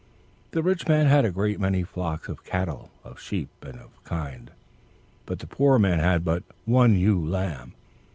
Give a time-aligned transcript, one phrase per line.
[0.49, 4.49] The rich man had a great many flocks of cattle, of sheep, and of kine;
[5.27, 7.75] but the poor man had but one ewe lamb.